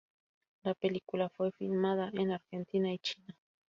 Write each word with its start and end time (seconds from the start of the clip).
La 0.63 0.73
película 0.73 1.29
fue 1.29 1.51
filmada 1.51 2.09
en 2.13 2.31
Argentina 2.31 2.91
y 2.91 2.97
China. 2.97 3.37